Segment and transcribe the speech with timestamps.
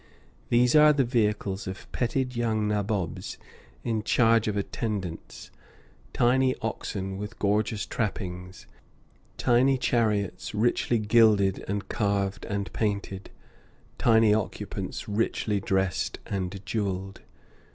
[0.49, 3.37] These are the vehicles of petted young nabobs
[3.83, 5.51] in charge of attendants:
[6.11, 8.65] tiny oxen with gorgeous trappings,
[9.37, 13.29] tiny chariots richly gilded and carved and painted,
[13.99, 17.21] tiny occupants richly dressed and jewelled.